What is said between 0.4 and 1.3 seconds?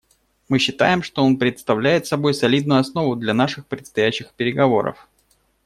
Мы считаем, что